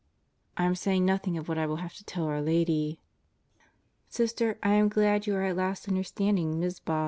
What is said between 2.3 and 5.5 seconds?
Lady. Sister, I am glad you are